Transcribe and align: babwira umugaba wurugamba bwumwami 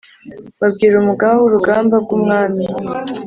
babwira 0.59 0.95
umugaba 0.97 1.35
wurugamba 1.41 1.95
bwumwami 2.03 2.63